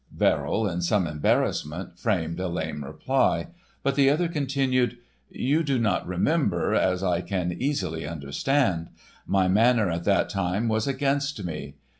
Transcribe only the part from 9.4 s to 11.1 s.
manner at that time was